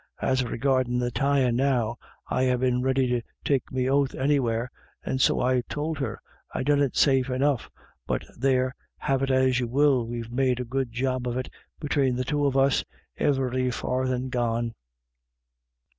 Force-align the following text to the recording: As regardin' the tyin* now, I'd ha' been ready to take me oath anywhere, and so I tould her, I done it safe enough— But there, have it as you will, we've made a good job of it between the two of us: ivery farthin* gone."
As 0.23 0.43
regardin' 0.43 0.97
the 0.97 1.11
tyin* 1.11 1.55
now, 1.55 1.97
I'd 2.27 2.51
ha' 2.57 2.59
been 2.59 2.81
ready 2.81 3.07
to 3.09 3.21
take 3.45 3.71
me 3.71 3.87
oath 3.87 4.15
anywhere, 4.15 4.71
and 5.05 5.21
so 5.21 5.39
I 5.39 5.61
tould 5.69 5.99
her, 5.99 6.19
I 6.51 6.63
done 6.63 6.81
it 6.81 6.97
safe 6.97 7.29
enough— 7.29 7.69
But 8.07 8.23
there, 8.35 8.73
have 8.97 9.21
it 9.21 9.29
as 9.29 9.59
you 9.59 9.67
will, 9.67 10.07
we've 10.07 10.31
made 10.31 10.59
a 10.59 10.65
good 10.65 10.91
job 10.91 11.27
of 11.27 11.37
it 11.37 11.51
between 11.79 12.15
the 12.15 12.25
two 12.25 12.47
of 12.47 12.57
us: 12.57 12.83
ivery 13.19 13.69
farthin* 13.69 14.29
gone." 14.29 14.73